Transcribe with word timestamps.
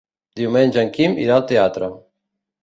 Diumenge 0.39 0.81
en 0.83 0.89
Quim 0.95 1.19
irà 1.27 1.37
al 1.37 1.45
teatre. 1.53 1.91